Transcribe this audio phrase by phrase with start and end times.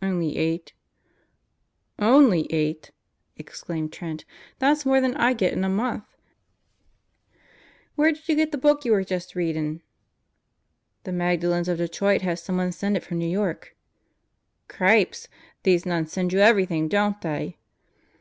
[0.00, 0.72] "Only eight."
[1.98, 2.92] "Only eight
[3.34, 4.24] 1" exclaimed Trent.
[4.60, 6.04] "That's more than I get in a month.
[7.96, 9.82] Where did you get the book you were just readin'?"
[11.02, 13.74] "The Magdalens of Detroit had someone send it from New York."
[14.68, 17.58] "Gripes 1 These nuns send you everything, don't they?"